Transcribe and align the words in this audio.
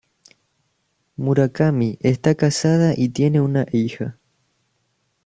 Murakami 1.19 1.99
está 1.99 2.33
casada 2.33 2.95
y 2.97 3.09
tiene 3.09 3.39
una 3.39 3.67
hija. 3.71 4.17